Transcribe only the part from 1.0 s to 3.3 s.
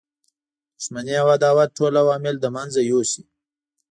او عداوت ټول عوامل له منځه یوسي.